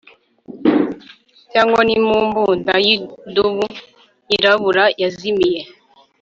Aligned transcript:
Cyangwa 1.51 1.81
nimbunda 1.87 2.73
yidubu 2.85 3.65
yirabura 4.29 4.83
yazimiye 5.01 5.61